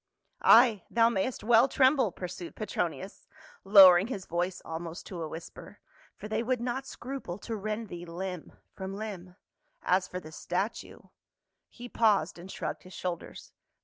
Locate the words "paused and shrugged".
11.87-12.81